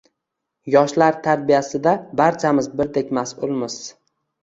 [0.75, 1.95] Yoshlar tarbiyasida
[2.25, 3.81] barchamiz birdek mas’ulmiz